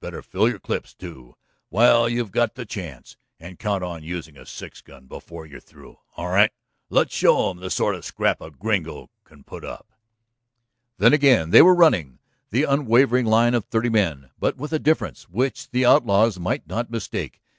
[0.00, 1.34] "Better fill your clips, too,
[1.70, 3.16] while you've got the chance.
[3.40, 5.96] And count on using a six gun before you're through.
[6.14, 6.52] All right?
[6.90, 9.90] Let's show 'em the sort of a scrap a Gringo can put up."
[10.98, 12.18] Then again they were running,
[12.50, 16.90] the unwavering line of thirty men, but with a difference which the outlaws might not
[16.90, 17.40] mistake.